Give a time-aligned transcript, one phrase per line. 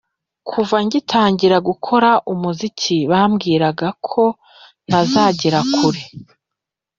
[0.49, 4.23] kuva ngitangira gukora umuziki bambwiraga ko
[4.87, 6.03] ntazagera kure.